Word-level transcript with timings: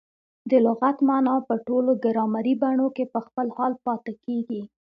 د 0.49 0.51
لغت 0.65 0.97
مانا 1.07 1.35
په 1.47 1.55
ټولو 1.67 1.91
ګرامري 2.03 2.53
بڼو 2.61 2.87
کښي 2.95 3.05
په 3.13 3.19
خپل 3.27 3.47
حال 3.57 3.73
پاته 3.85 4.11
کیږي. 4.25 4.61